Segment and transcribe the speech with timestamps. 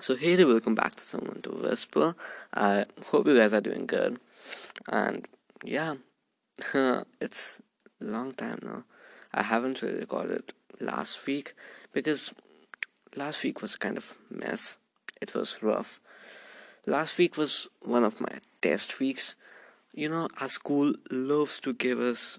[0.00, 2.14] So hey, welcome back to Someone to Whisper.
[2.54, 4.18] I hope you guys are doing good,
[4.88, 5.28] and
[5.62, 5.96] yeah,
[7.20, 7.60] it's
[8.00, 8.84] a long time now.
[9.34, 11.52] I haven't really recorded last week
[11.92, 12.32] because
[13.14, 14.78] last week was kind of mess.
[15.20, 16.00] It was rough.
[16.86, 19.34] Last week was one of my test weeks.
[19.92, 22.38] You know, our school loves to give us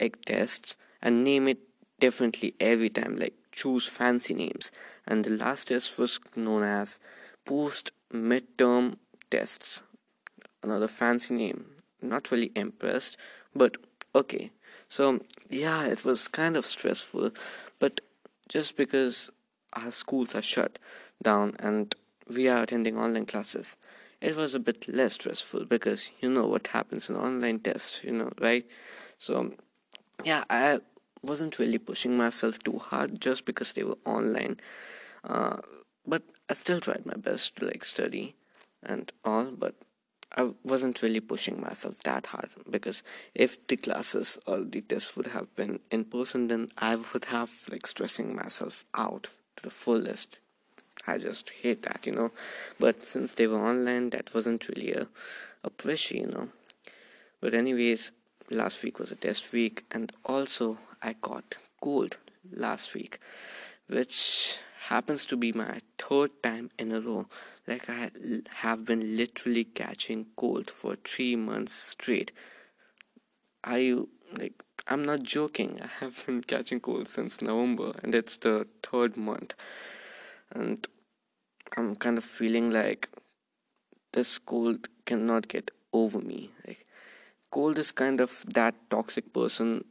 [0.00, 1.58] egg tests and name it
[2.00, 4.70] differently every time, like choose fancy names.
[5.06, 7.00] And the last test was known as
[7.44, 8.98] post midterm
[9.30, 9.82] tests.
[10.62, 11.64] Another fancy name.
[12.00, 13.16] Not really impressed
[13.54, 13.76] but
[14.14, 14.52] okay.
[14.88, 17.32] So yeah it was kind of stressful
[17.78, 18.00] but
[18.48, 19.30] just because
[19.72, 20.78] our schools are shut
[21.22, 21.94] down and
[22.28, 23.76] we are attending online classes
[24.20, 28.12] it was a bit less stressful because you know what happens in online tests you
[28.12, 28.66] know right?
[29.18, 29.52] So
[30.24, 30.80] yeah i
[31.22, 34.56] wasn't really pushing myself too hard just because they were online
[35.24, 35.58] uh,
[36.06, 38.34] but I still tried my best to like study
[38.82, 39.74] and all, but
[40.34, 43.02] I wasn't really pushing myself that hard because
[43.34, 47.50] if the classes or the tests would have been in person, then I would have
[47.70, 50.38] like stressing myself out to the fullest.
[51.06, 52.30] I just hate that, you know.
[52.78, 55.08] But since they were online, that wasn't really a,
[55.64, 56.48] a pressure, you know.
[57.40, 58.12] But anyways,
[58.50, 62.16] last week was a test week, and also I got cold
[62.50, 63.20] last week,
[63.86, 67.26] which happens to be my third time in a row.
[67.66, 68.10] Like I
[68.50, 72.32] have been literally catching cold for three months straight.
[73.62, 73.98] I
[74.36, 75.80] like I'm not joking.
[75.82, 79.54] I have been catching cold since November, and it's the third month,
[80.50, 80.86] and
[81.76, 83.10] I'm kind of feeling like
[84.12, 86.50] this cold cannot get over me.
[86.66, 86.86] Like
[87.50, 89.84] cold is kind of that toxic person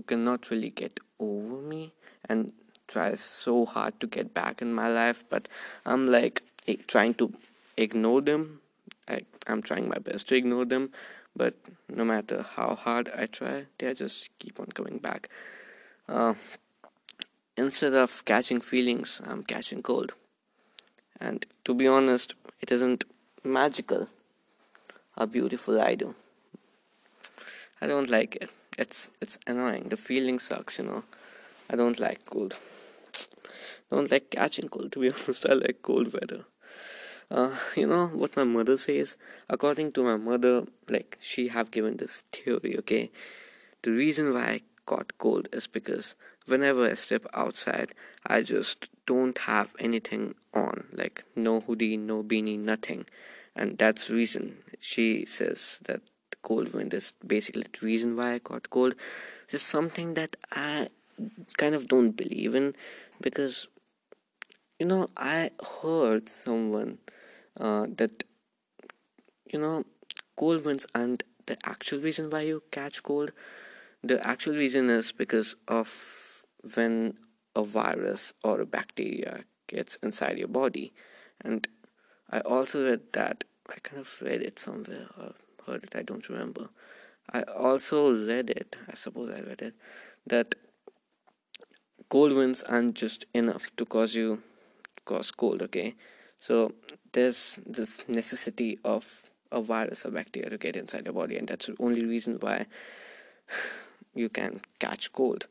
[0.00, 1.92] who cannot really get over me
[2.26, 2.52] and
[2.88, 5.46] try so hard to get back in my life but
[5.84, 6.42] i'm like
[6.86, 7.32] trying to
[7.76, 8.60] ignore them.
[9.08, 10.90] I, i'm trying my best to ignore them
[11.36, 11.54] but
[11.88, 15.28] no matter how hard i try they just keep on coming back.
[16.08, 16.34] Uh,
[17.56, 20.14] instead of catching feelings i'm catching cold.
[21.20, 23.04] And to be honest it isn't
[23.44, 24.08] magical.
[25.18, 26.14] How beautiful i do
[27.82, 29.88] i don't like it it's it's annoying.
[29.90, 31.04] The feeling sucks you know.
[31.68, 32.56] I don't like cold.
[33.90, 35.46] Don't like catching cold to be honest.
[35.46, 36.44] I like cold weather.
[37.30, 39.16] Uh, you know what my mother says?
[39.48, 43.10] According to my mother like she have given this theory okay?
[43.82, 46.14] The reason why i caught cold is because
[46.46, 47.94] whenever i step outside
[48.26, 50.86] i just don't have anything on.
[50.92, 53.04] Like no hoodie no beanie nothing.
[53.54, 54.58] And that's reason.
[54.80, 56.00] She says that
[56.42, 58.94] cold wind is basically the reason why i caught cold.
[59.48, 60.88] Just something that i
[61.56, 62.74] kind of don't believe in
[63.20, 63.66] because
[64.78, 65.50] you know i
[65.82, 66.98] heard someone
[67.58, 68.24] uh, that
[69.52, 69.84] you know
[70.36, 73.32] cold winds aren't the actual reason why you catch cold.
[74.02, 75.88] The actual reason is because of
[76.74, 77.14] when
[77.56, 80.92] a virus or a bacteria gets inside your body.
[81.40, 81.66] And
[82.30, 85.34] i also read that i kind of read it somewhere or
[85.66, 86.68] heard it i don't remember.
[87.32, 89.74] I also read it i suppose i read it
[90.26, 90.54] that
[92.08, 94.42] cold winds aren't just enough to cause you
[95.04, 95.94] cause cold okay?
[96.38, 96.72] So
[97.12, 101.66] there's this necessity of a virus or bacteria to get inside your body and that's
[101.66, 102.66] the only reason why
[104.14, 105.46] you can catch cold.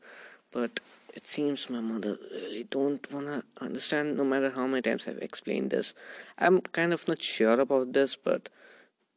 [0.52, 0.80] But
[1.14, 5.70] it seems my mother really don't wanna understand no matter how many times I've explained
[5.70, 5.94] this.
[6.38, 8.48] I'm kind of not sure about this but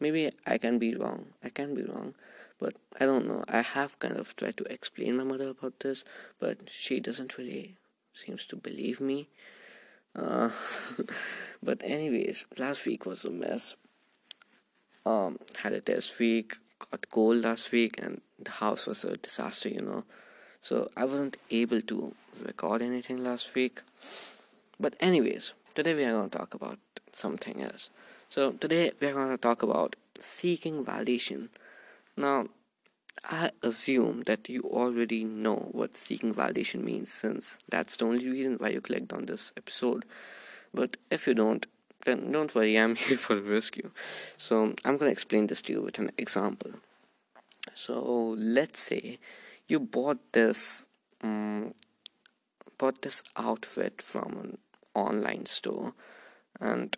[0.03, 1.21] maybe I can be wrong.
[1.47, 2.13] I can be wrong.
[2.59, 3.43] But I don't know.
[3.47, 6.03] I have kind of tried to explain my mother about this,
[6.39, 7.77] but she doesn't really
[8.13, 9.19] seems to believe me.
[10.15, 10.49] Uh,
[11.67, 13.75] but anyways, last week was a mess.
[15.05, 19.69] Um, had a test week, got cold last week, and the house was a disaster,
[19.69, 20.03] you know.
[20.61, 22.13] So I wasn't able to
[22.45, 23.81] record anything last week.
[24.79, 26.79] But anyways, today we are going to talk about
[27.11, 27.89] something else.
[28.33, 31.49] So today we are going to talk about seeking validation.
[32.17, 32.47] Now,
[33.23, 38.55] I assume that you already know what seeking validation means since that's the only reason
[38.55, 40.05] why you clicked on this episode.
[40.73, 41.67] But if you don't,
[42.07, 43.91] then don't worry, I'm here for the rescue.
[44.35, 46.71] So I'm going to explain this to you with an example.
[47.75, 49.19] So let's say
[49.67, 50.87] you bought this
[51.21, 51.75] um,
[52.79, 54.57] bought this outfit from an
[54.95, 55.93] online store
[56.59, 56.97] and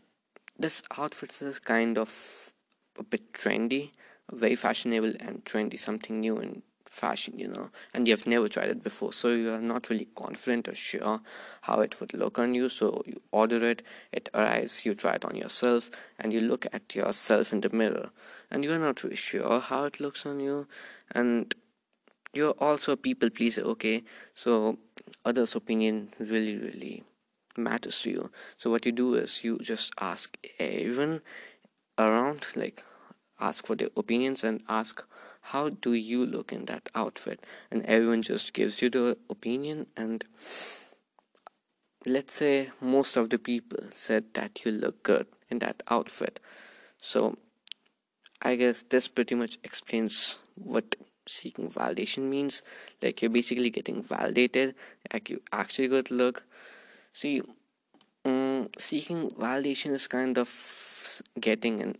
[0.57, 2.51] this outfit is kind of
[2.97, 3.91] a bit trendy
[4.31, 8.69] very fashionable and trendy, something new in fashion, you know, and you have never tried
[8.69, 11.21] it before, so you are not really confident or sure
[11.61, 12.69] how it would look on you.
[12.69, 16.95] So you order it, it arrives, you try it on yourself, and you look at
[16.95, 18.11] yourself in the mirror,
[18.49, 20.67] and you're not really sure how it looks on you,
[21.11, 21.53] and
[22.33, 24.03] you're also a people pleaser, okay?
[24.33, 24.77] So
[25.23, 27.03] others' opinion really, really
[27.57, 28.31] matters to you.
[28.57, 31.21] So what you do is you just ask everyone
[31.97, 32.83] around, like
[33.39, 35.03] ask for their opinions and ask
[35.49, 37.43] how do you look in that outfit?
[37.69, 40.25] And everyone just gives you the opinion and
[42.05, 46.39] let's say most of the people said that you look good in that outfit.
[46.99, 47.37] So
[48.41, 50.95] i guess this pretty much explains what
[51.27, 52.61] seeking validation means.
[53.01, 54.75] Like you're basically getting validated
[55.11, 56.43] like you actually good look
[57.19, 57.41] see
[58.25, 60.49] um, seeking validation is kind of
[61.39, 61.97] getting an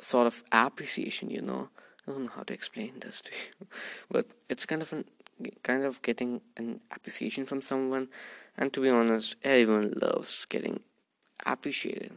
[0.00, 1.68] sort of appreciation you know
[2.06, 3.66] I don't know how to explain this to you,
[4.10, 5.04] but it's kind of an
[5.62, 8.08] kind of getting an appreciation from someone,
[8.58, 10.80] and to be honest, everyone loves getting
[11.46, 12.12] appreciated.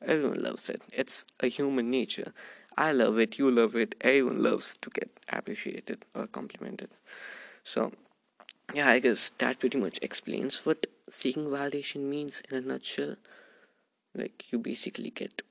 [0.00, 0.82] Everyone loves it.
[0.92, 2.32] It's a human nature.
[2.76, 3.38] I love it.
[3.38, 3.94] You love it.
[4.00, 6.90] Everyone loves to get appreciated or complimented.
[7.62, 7.92] So,
[8.74, 13.16] yeah, I guess that pretty much explains what seeking validation means in a nutshell.
[14.14, 15.42] Like you basically get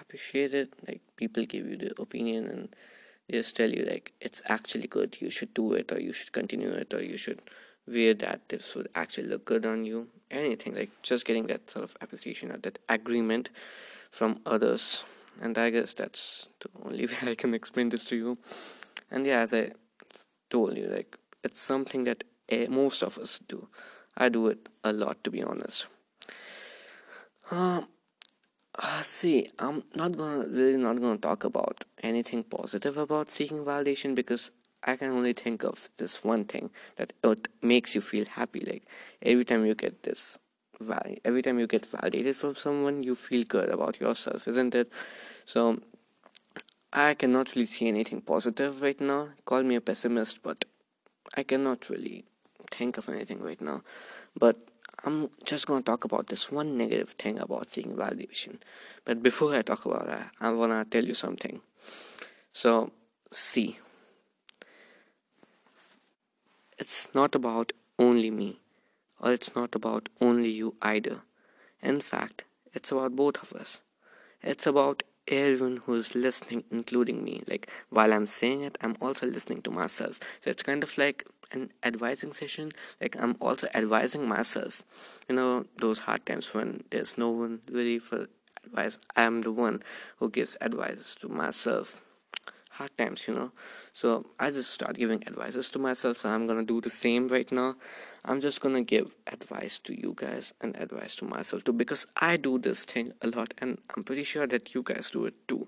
[0.00, 2.68] appreciated like people give you the opinion and
[3.30, 6.70] just tell you like it's actually good you should do it or you should continue
[6.70, 7.40] it or you should
[7.86, 10.06] wear that this would actually look good on you.
[10.30, 13.50] Anything like just getting that sort of appreciation or that agreement
[14.10, 15.04] from others.
[15.40, 18.38] And i guess that's the only way i can explain this to you.
[19.10, 19.72] And yeah as i
[20.50, 22.24] told you like it's something that
[22.68, 23.68] most of us do
[24.16, 25.86] i do it a lot to be honest
[27.50, 27.88] um,
[28.74, 34.14] uh, see, I'm not gonna really not gonna talk about anything positive about seeking validation
[34.14, 34.50] because
[34.84, 38.60] I can only think of this one thing that it makes you feel happy.
[38.60, 38.84] Like
[39.22, 40.38] every time you get this,
[41.24, 44.92] every time you get validated from someone, you feel good about yourself, isn't it?
[45.44, 45.80] So
[46.92, 49.30] I cannot really see anything positive right now.
[49.44, 50.64] Call me a pessimist, but
[51.36, 52.26] I cannot really
[52.78, 53.82] think of anything right now.
[54.38, 54.56] But
[55.04, 58.58] I'm just to talk about this one negative thing about seeking validation.
[59.04, 61.60] But before I talk about that, I want to tell you something.
[62.52, 62.90] So,
[63.30, 63.78] see,
[66.78, 68.60] it's not about only me,
[69.20, 71.22] or it's not about only you either.
[71.82, 73.80] In fact, it's about both of us.
[74.42, 77.42] It's about everyone who's listening, including me.
[77.46, 80.18] Like, while I'm saying it, I'm also listening to myself.
[80.40, 84.82] So, it's kind of like an advising session like i'm also advising myself.
[85.28, 88.26] You know those hard times when there's no one really for
[88.64, 89.82] advice i'm the one
[90.18, 92.02] who gives advice to myself.
[92.70, 93.50] Hard times you know.
[93.92, 97.50] So i just start giving advices to myself so i'm gonna do the same right
[97.50, 97.76] now.
[98.24, 102.36] I'm just gonna give advice to you guys and advice to myself too because i
[102.36, 105.66] do this thing a lot and i'm pretty sure that you guys do it too.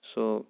[0.00, 0.46] So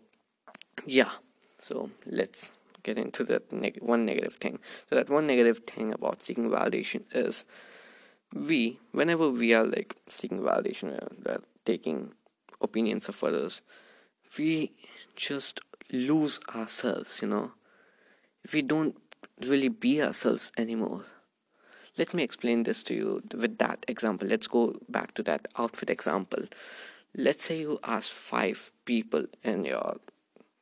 [0.87, 1.11] yeah.
[1.59, 2.53] So let's
[2.85, 4.61] get into that neg- one negative thing.
[4.89, 7.45] So that one negative thing about seeking validation is
[8.33, 10.97] we, whenever we are like seeking validation,
[11.27, 12.13] uh, taking
[12.61, 13.61] opinions of others,
[14.39, 14.73] we
[15.17, 15.61] just
[15.93, 17.21] lose ourselves.
[17.23, 17.53] You know,
[18.53, 18.97] we don't
[19.41, 21.05] really be ourselves anymore.
[21.97, 24.27] Let me explain this to you with that example.
[24.27, 26.45] Let's go back to that outfit example.
[27.17, 29.99] Let's say you ask five people in your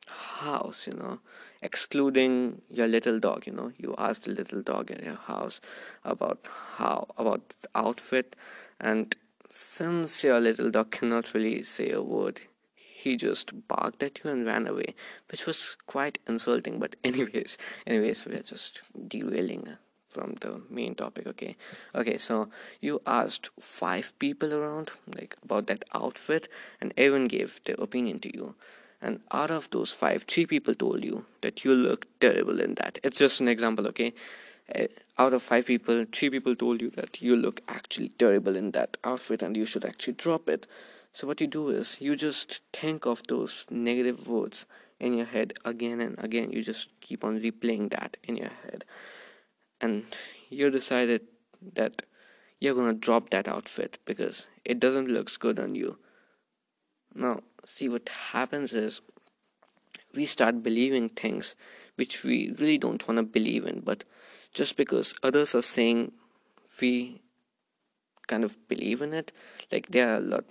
[0.07, 1.19] house, you know,
[1.63, 3.71] excluding your little dog you know.
[3.77, 5.61] You ask the little dog in your house
[6.03, 8.35] about how about the outfit
[8.79, 9.15] and
[9.49, 12.41] since your little dog cannot really say a word
[12.75, 14.95] he just barked at you and ran away
[15.29, 16.79] which was quite insulting.
[16.79, 19.77] But anyways anyways we're just derailing
[20.09, 21.55] from the main topic okay?
[21.95, 22.49] Okay so
[22.81, 26.47] you asked five people around like about that outfit
[26.81, 28.55] and everyone gave their opinion to you
[29.03, 32.99] and out of those five three people told you that you look terrible in that.
[33.03, 34.13] It's just an example okay?
[34.73, 38.71] Uh, out of five people three people told you that you look actually terrible in
[38.71, 40.65] that outfit and you should actually drop it.
[41.11, 44.65] So what you do is you just think of those negative words
[44.99, 46.51] in your head again and again.
[46.51, 48.85] You just keep on replaying that in your head.
[49.81, 50.05] And
[50.49, 51.27] you decided
[51.75, 52.03] that
[52.61, 55.97] you're gonna drop that outfit because it doesn't look good on you.
[57.13, 59.01] Now see what happens is
[60.13, 61.55] we start believing things
[61.95, 64.03] which we really don't want to believe in but
[64.53, 66.11] just because others are saying
[66.81, 67.21] we
[68.27, 69.31] kind of believe in it
[69.71, 70.45] like there are a lot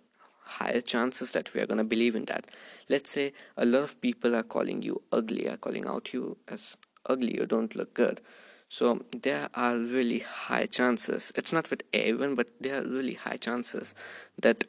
[0.45, 2.47] higher chances that we are going to believe in that
[2.88, 6.76] let's say a lot of people are calling you ugly are calling out you as
[7.07, 8.21] ugly or don't look good.
[8.69, 11.33] So there are really high chances.
[11.37, 13.95] It's not with everyone, but there are really high chances
[14.40, 14.64] that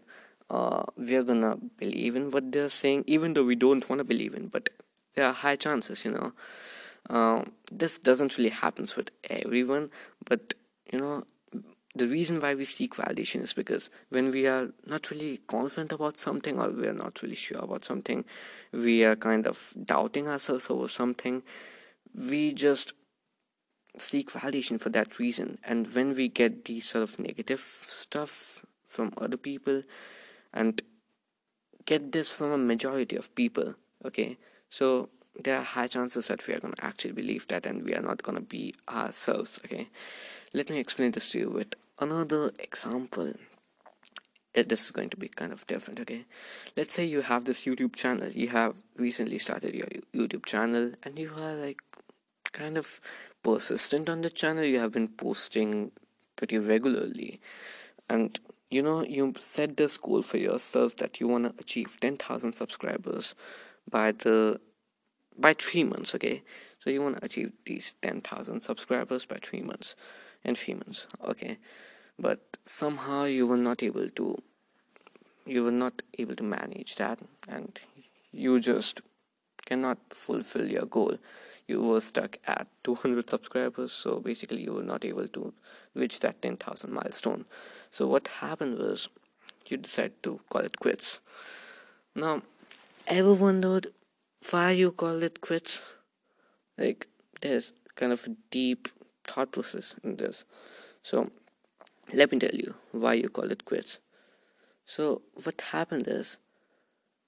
[0.49, 4.33] uh, we're gonna believe in what they're saying, even though we don't want to believe
[4.33, 4.47] in.
[4.47, 4.69] But
[5.15, 6.33] there are high chances, you know.
[7.09, 9.89] Uh, this doesn't really happens with everyone,
[10.25, 10.53] but
[10.91, 11.23] you know,
[11.95, 16.17] the reason why we seek validation is because when we are not really confident about
[16.17, 18.25] something or we are not really sure about something,
[18.71, 21.43] we are kind of doubting ourselves over something,
[22.15, 22.93] we just
[23.97, 25.59] seek validation for that reason.
[25.63, 29.83] And when we get these sort of negative stuff from other people
[30.53, 30.81] and
[31.85, 34.37] get this from a majority of people, okay,
[34.69, 35.09] so
[35.41, 38.01] there are high chances that we are going to actually believe that and we are
[38.01, 39.89] not going to be ourselves, okay.
[40.53, 43.33] Let me explain this to you with another example.
[44.53, 46.25] It, this is going to be kind of different okay?
[46.77, 48.29] Let's say you have this youtube channel.
[48.29, 51.81] You have recently started your youtube channel and you are like
[52.51, 53.01] kind of
[53.41, 54.63] persistent on the channel.
[54.63, 55.91] You have been posting
[56.35, 57.41] pretty regularly.
[58.07, 58.39] And
[58.73, 63.35] you know you set this goal for yourself that you want to achieve 10000 subscribers
[63.89, 64.59] by the
[65.37, 66.43] by 3 months okay?
[66.79, 69.95] So you want to achieve these 10000 subscribers by 3 months
[70.43, 71.57] and 3 months okay?
[72.17, 74.41] But somehow you were not able to
[75.45, 77.79] you were not able to manage that and
[78.31, 79.01] you just
[79.65, 81.17] cannot fulfill your goal.
[81.67, 85.53] You were stuck at 200 subscribers so basically you were not able to
[85.95, 87.45] reach that 10000 milestone
[87.95, 89.07] so what happened was
[89.67, 91.11] you decided to call it quits
[92.23, 92.33] now
[93.19, 93.87] ever wondered
[94.49, 95.77] why you call it quits
[96.83, 97.07] like
[97.41, 98.89] there's kind of a deep
[99.31, 100.45] thought process in this
[101.11, 101.29] so
[102.11, 103.99] let me tell you why you call it quits.
[104.85, 106.37] So, what happened is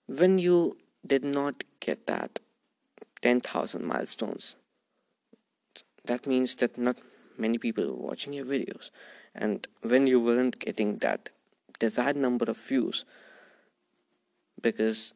[0.07, 2.39] when you did not get that
[3.21, 4.55] 10,000 milestones,
[6.05, 6.97] that means that not
[7.37, 8.91] many people were watching your videos.
[9.35, 11.29] And when you weren't getting that
[11.79, 13.05] desired number of views,
[14.61, 15.13] because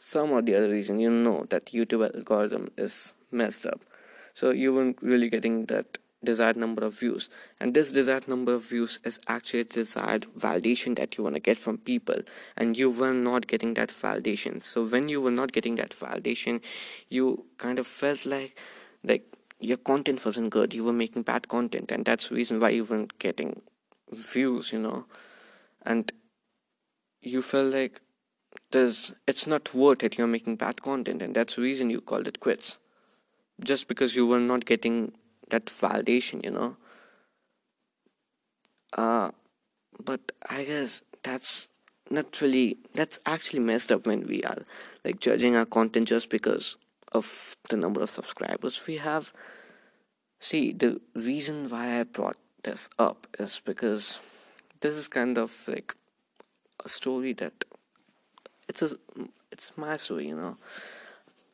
[0.00, 3.80] some or the other reason you know that YouTube algorithm is messed up,
[4.34, 7.28] so you weren't really getting that desired number of views.
[7.60, 11.58] And this desired number of views is actually desired validation that you want to get
[11.58, 12.22] from people.
[12.56, 14.62] And you were not getting that validation.
[14.62, 16.62] So when you were not getting that validation
[17.08, 18.58] you kind of felt like
[19.02, 19.24] like
[19.60, 20.74] your content wasn't good.
[20.74, 23.62] You were making bad content and that's the reason why you weren't getting
[24.12, 25.06] views you know.
[25.82, 26.12] And
[27.20, 28.00] you felt like
[28.70, 30.18] there's it's not worth it.
[30.18, 32.78] You're making bad content and that's the reason you called it quits.
[33.62, 35.12] Just because you were not getting
[35.50, 36.76] that validation you know.
[38.92, 39.30] Uh
[40.02, 41.68] but i guess that's
[42.10, 44.58] not really that's actually messed up when we are
[45.04, 46.76] like judging our content just because
[47.14, 49.32] of the number of subscribers we have.
[50.40, 54.18] See the reason why i brought this up is because
[54.80, 55.94] this is kind of like
[56.84, 57.64] a story that
[58.68, 58.90] it's a
[59.52, 60.56] it's my story you know.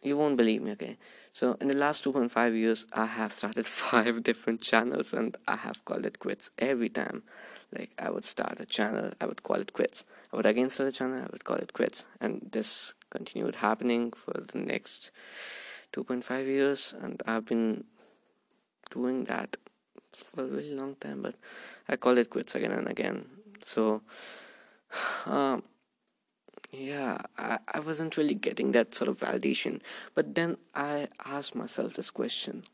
[0.02, 0.96] You won't believe me okay?
[1.34, 5.84] So in the last 2.5 years i have started five different channels and i have
[5.84, 7.22] called it quits every time.
[7.70, 10.04] Like i would start a channel i would call it quits.
[10.32, 12.06] I would again start a channel i would call it quits.
[12.20, 15.10] And this continued happening for the next
[15.92, 17.84] 2.5 years and i've been
[18.90, 19.56] doing that
[20.12, 21.34] for a really long time but
[21.88, 23.26] i call it quits again and again.
[23.62, 24.02] So
[25.26, 25.62] um,
[26.72, 29.80] yeah I, I wasn't really getting that sort of validation.
[30.14, 32.64] But then i asked myself this question.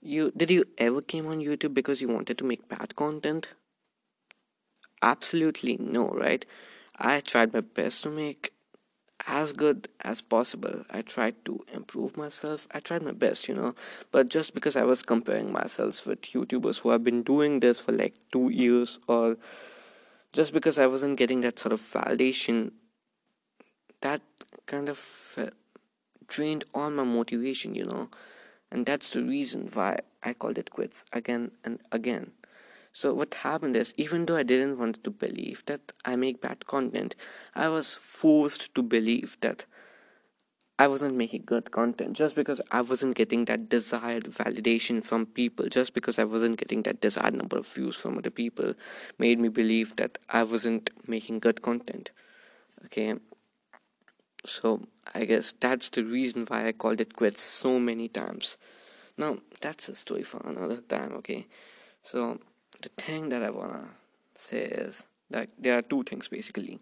[0.00, 3.48] You did you ever came on youtube because you wanted to make bad content?
[5.02, 6.44] Absolutely no right
[6.98, 8.52] i tried my best to make
[9.26, 13.74] as good as possible i tried to improve myself i tried my best you know
[14.12, 17.92] but just because i was comparing myself with youtubers who have been doing this for
[17.92, 19.36] like two years or
[20.36, 22.72] just because I wasn't getting that sort of validation,
[24.02, 24.20] that
[24.66, 25.00] kind of
[25.38, 25.46] uh,
[26.28, 28.10] drained all my motivation, you know.
[28.70, 32.32] And that's the reason why I called it quits again and again.
[32.98, 36.66] So, what happened is, even though I didn't want to believe that I make bad
[36.66, 37.14] content,
[37.54, 39.66] I was forced to believe that
[40.78, 45.68] I wasn't making good content just because I wasn't getting that desired validation from people,
[45.68, 48.72] just because I wasn't getting that desired number of views from other people,
[49.18, 52.12] made me believe that I wasn't making good content.
[52.86, 53.16] Okay,
[54.46, 54.80] so
[55.12, 58.56] I guess that's the reason why I called it quits so many times.
[59.18, 61.46] Now, that's a story for another time, okay?
[62.02, 62.38] So,
[62.82, 63.88] the thing that I wanna
[64.34, 66.80] say is that there are two things basically.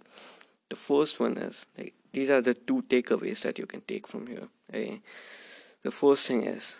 [0.68, 4.26] the first one is like these are the two takeaways that you can take from
[4.26, 5.00] here okay?
[5.82, 6.76] The first thing is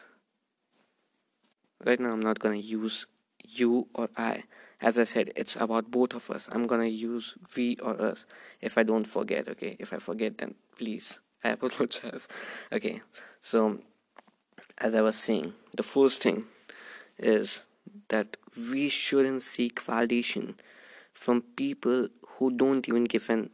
[1.85, 3.07] right now i'm not to use
[3.43, 4.45] you or i.
[4.81, 6.49] As i said it's about both of us.
[6.51, 8.27] I'm to use we or us
[8.61, 9.77] if i don't forget okay?
[9.79, 12.27] If i forget then please i apologize
[12.73, 13.03] okay?
[13.41, 13.81] So
[14.79, 16.47] as i was saying the first thing
[17.19, 17.65] is
[18.09, 18.37] that
[18.71, 20.55] we shouldn't seek validation
[21.13, 23.51] from people who don't even give an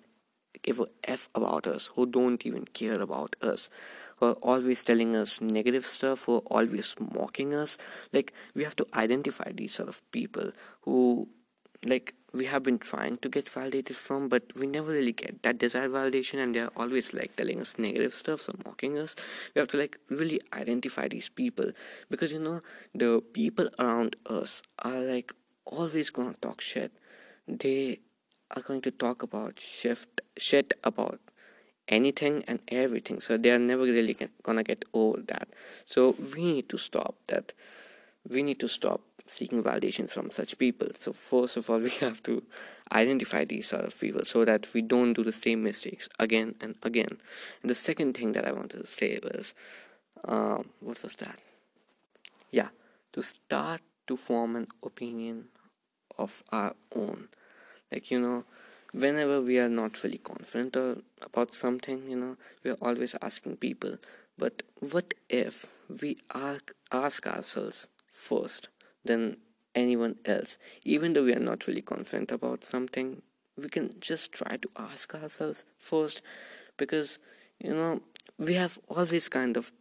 [0.62, 3.71] give a f about us, who don't even care about us,
[4.16, 7.78] who are always telling us negative stuff, who are always mocking us.
[8.12, 10.52] Like we have to identify these sort of people
[10.83, 11.28] who
[11.85, 15.59] like we have been trying to get validated from but we never really get that
[15.59, 19.17] desired validation and they're always like telling us negative stuff or mocking us.
[19.55, 21.73] We have to like really identify these people
[22.09, 22.61] because you know
[22.95, 25.33] the people around us are like
[25.65, 26.93] always gonna talk shit.
[27.49, 28.01] They
[28.51, 31.21] are going to talk about shift shit about
[31.89, 35.49] anything and everything so they are never really gonna get over that.
[35.87, 37.53] So we need to stop that.
[38.29, 40.89] We need to stop seeking validation from such people.
[40.99, 42.43] So, first of all, we have to
[42.93, 46.75] identify these sort of people so that we don't do the same mistakes again and
[46.83, 47.19] again.
[47.63, 49.55] And the second thing that I wanted to say was
[50.25, 51.39] um, what was that?
[52.51, 52.69] Yeah,
[53.13, 55.45] to start to form an opinion
[56.19, 57.29] of our own.
[57.93, 58.45] Like, you know,
[58.93, 63.57] whenever we are not really confident or about something, you know, we are always asking
[63.57, 63.97] people,
[64.37, 65.67] but what if
[66.03, 68.69] we ask, ask ourselves first?
[69.04, 69.37] Than
[69.75, 70.59] anyone else.
[70.85, 73.23] Even though we are not really confident about something,
[73.57, 76.23] we can just try to ask ourselves first
[76.76, 77.19] because
[77.59, 78.00] you know
[78.38, 79.73] we have always kind of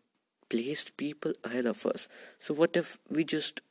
[0.49, 2.07] placed people ahead of us.
[2.39, 3.61] So, what if we just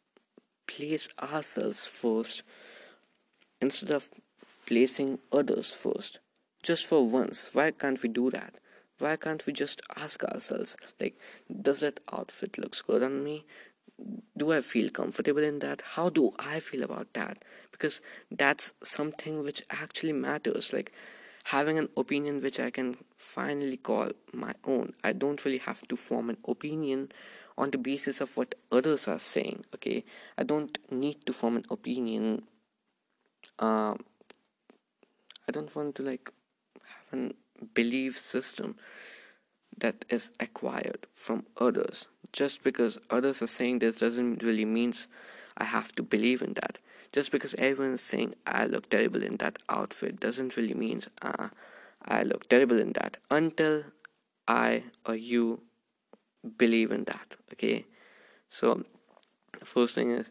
[0.66, 2.42] place ourselves first
[3.60, 4.08] instead of
[4.66, 6.20] placing others first?
[6.62, 8.54] Just for once, why can't we do that?
[8.98, 11.16] Why can't we just ask ourselves, like,
[11.62, 13.44] does that outfit looks good on me?
[14.36, 15.82] Do I feel comfortable in that?
[15.82, 17.44] How do I feel about that?
[17.72, 18.00] Because
[18.30, 20.72] that's something which actually matters.
[20.72, 20.92] Like
[21.44, 24.94] having an opinion which I can finally call my own.
[25.02, 27.10] I don't really have to form an opinion
[27.56, 29.64] on the basis of what others are saying.
[29.74, 30.04] Okay,
[30.36, 32.42] I don't need to form an opinion.
[33.58, 34.04] Um,
[35.48, 36.30] I don't want to like
[37.10, 37.32] have a
[37.74, 38.76] belief system
[39.76, 45.08] that is acquired from others just because others are saying this doesn't really means
[45.56, 46.78] I have to believe in that.
[47.12, 51.48] Just because everyone is saying I look terrible in that outfit doesn't really means uh,
[52.04, 53.84] I look terrible in that until
[54.46, 55.62] I or you
[56.56, 57.34] believe in that.
[57.52, 57.86] Okay,
[58.48, 58.84] so
[59.64, 60.30] first thing is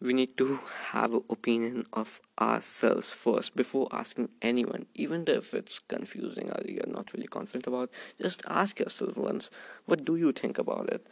[0.00, 0.60] we need to
[0.92, 6.86] have an opinion of ourselves first before asking anyone even if it's confusing or you're
[6.86, 9.50] not really confident about just ask yourself once
[9.86, 11.06] what do you think about it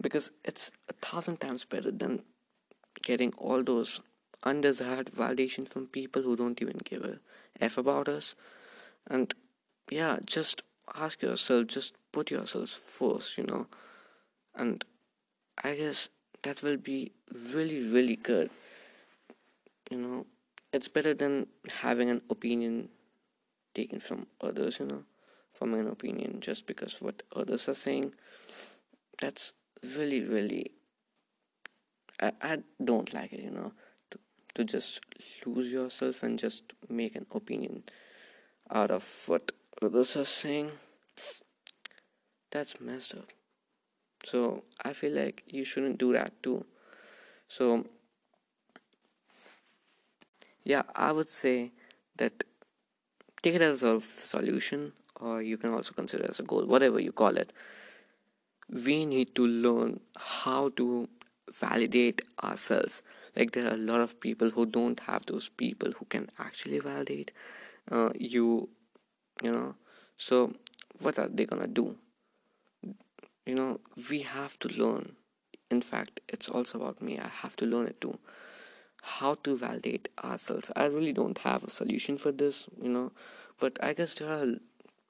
[0.00, 2.22] because it's a thousand times better than
[3.02, 4.00] getting all those
[4.42, 7.18] undesired validation from people who don't even give a
[7.60, 8.34] f about us.
[9.08, 9.34] And
[9.90, 10.62] yeah just
[10.94, 13.66] ask yourself just put yourselves first you know.
[14.54, 14.84] And
[15.62, 16.08] i guess
[16.42, 17.12] that will be
[17.54, 18.50] really really good
[19.90, 20.26] you know.
[20.72, 22.88] It's better than having an opinion
[23.74, 25.04] taken from others you know
[25.52, 28.12] forming an opinion just because what others are saying.
[29.20, 29.52] That's
[29.96, 30.70] really really
[32.20, 33.72] I, I don't like it you know
[34.10, 34.18] to,
[34.54, 35.00] to just
[35.44, 37.84] lose yourself and just make an opinion
[38.70, 40.72] out of what others are saying.
[42.50, 43.28] That's messed up.
[44.24, 46.64] So i feel like you shouldn't do that too.
[47.48, 47.84] So
[50.66, 51.70] yeah i would say
[52.16, 52.44] that
[53.42, 57.12] take it as a solution or you can also consider as a goal whatever you
[57.12, 57.52] call it
[58.70, 61.08] we need to learn how to
[61.52, 63.02] validate ourselves.
[63.36, 66.78] Like there are a lot of people who don't have those people who can actually
[66.80, 67.30] validate
[67.90, 68.68] uh, you
[69.42, 69.74] you know.
[70.16, 70.54] So
[71.00, 71.96] what are they gonna do?
[73.44, 75.16] You know we have to learn.
[75.70, 77.18] In fact it's also about me.
[77.18, 78.18] I have to learn it too.
[79.02, 80.70] How to validate ourselves.
[80.74, 83.12] I really don't have a solution for this you know.
[83.58, 84.56] But i guess there are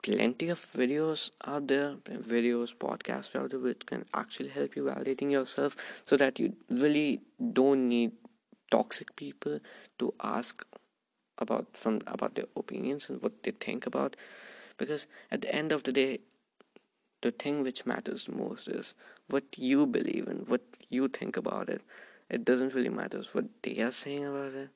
[0.07, 1.95] plenty of videos out there
[2.33, 7.21] videos podcasts out there which can actually help you validating yourself so that you really
[7.53, 8.11] don't need
[8.71, 9.59] toxic people
[9.99, 10.65] to ask
[11.37, 14.15] about some about their opinions and what they think about.
[14.77, 16.19] Because at the end of the day
[17.21, 18.93] the thing which matters most is
[19.27, 21.81] what you believe in what you think about it.
[22.29, 24.69] It doesn't really matter what they are saying about it.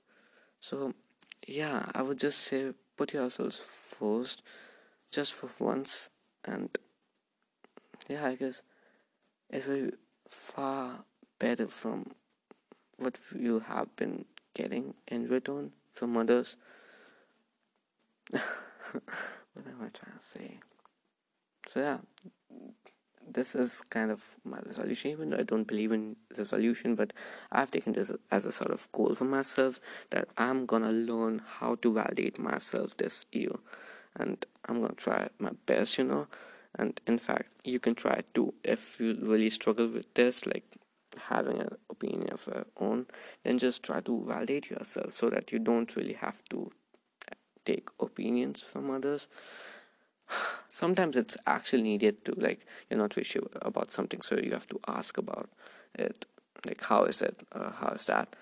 [0.60, 0.94] So
[1.48, 4.42] yeah i would just say put yourselves first
[5.12, 6.10] just for once
[6.46, 6.78] and
[8.08, 8.62] yeah i guess
[9.50, 9.92] it will be
[10.28, 11.04] far
[11.40, 12.12] better from
[12.98, 16.56] what you have been getting in return from others
[18.32, 18.42] what
[19.68, 20.60] am i trying to say?
[21.68, 21.98] So yeah
[23.34, 27.14] this is kind of my resolution even though i don't believe in resolution but
[27.52, 31.76] i've taken this as a sort of goal for myself that i'm gonna learn how
[31.76, 33.52] to validate myself this year
[34.18, 36.28] and i'm gonna try my best you know.
[36.76, 40.64] And in fact you can try too if you really struggle with this like
[41.28, 43.08] having an opinion of your own
[43.44, 46.72] then just try to validate yourself so that you don't really have to
[47.66, 49.28] take opinions from others.
[50.70, 54.68] Sometimes it's actually needed to like you're not really sure about something so you have
[54.68, 55.50] to ask about
[55.96, 56.26] it
[56.66, 58.36] like how is it uh, how is that?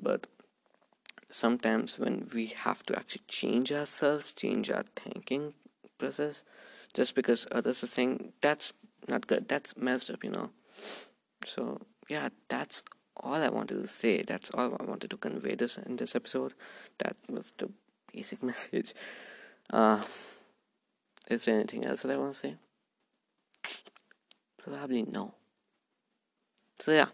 [0.00, 0.26] But
[1.32, 5.54] sometimes when we have to actually change ourselves change our thinking
[5.98, 6.44] process
[6.94, 8.72] just because others are saying that's
[9.08, 10.50] not good that's messed up you know
[11.44, 12.82] so yeah that's
[13.16, 16.54] all i wanted to say that's all i wanted to convey this in this episode
[16.98, 17.68] that was the
[18.12, 18.94] basic message
[19.72, 20.02] uh
[21.32, 22.56] is there anything else that I want to say?
[24.62, 25.34] Probably no.
[26.80, 27.06] So yeah,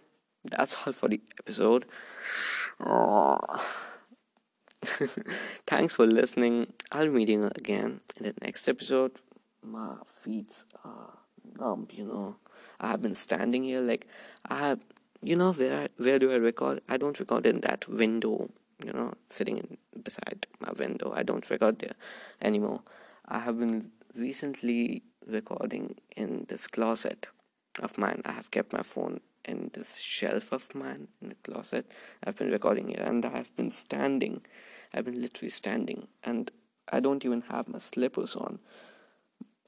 [0.45, 1.85] that's all for the episode.
[5.67, 6.73] Thanks for listening.
[6.93, 9.13] I'll meeting again in the next episode.
[9.63, 11.19] My feet are
[11.59, 12.37] numb, you know.
[12.81, 14.07] I have been standing here like
[14.47, 14.81] I have
[15.23, 16.81] you know where where do I record?
[16.89, 18.51] I don't record in that window,
[18.85, 21.13] you know, sitting in, beside my window.
[21.15, 21.95] I don't record there
[22.41, 22.83] anymore.
[23.27, 27.27] I have been recently recording in this closet
[27.83, 28.23] of mine.
[28.25, 31.91] I have kept my phone in this shelf of mine in the closet.
[32.25, 34.43] I've been recording it and I've been standing.
[34.93, 36.51] I've been literally standing and
[36.91, 38.59] I don't even have my slippers on.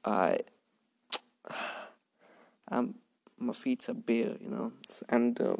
[0.03, 0.39] I
[2.71, 2.95] um
[3.37, 4.71] my feet are bare, you know,
[5.09, 5.57] and the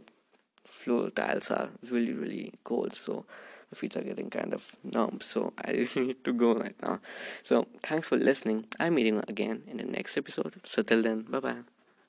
[0.66, 3.26] floor tiles are really really cold so
[3.72, 7.00] my feet are getting kind of numb so i need to go right now.
[7.44, 8.66] So thanks for listening.
[8.80, 10.62] I'm meeting again in the next episode.
[10.66, 11.71] So till then bye bye